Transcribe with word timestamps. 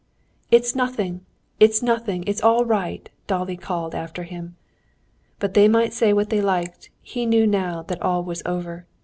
"It's 0.49 0.73
nothing, 0.73 1.23
it's 1.59 1.83
nothing, 1.83 2.23
it's 2.25 2.41
all 2.41 2.65
right," 2.65 3.07
Dolly 3.27 3.55
called 3.55 3.93
after 3.93 4.23
him. 4.23 4.55
But 5.37 5.53
they 5.53 5.67
might 5.67 5.93
say 5.93 6.11
what 6.11 6.31
they 6.31 6.41
liked, 6.41 6.89
he 7.03 7.27
knew 7.27 7.45
now 7.45 7.83
that 7.83 8.01
all 8.01 8.23
was 8.23 8.41
over. 8.43 8.87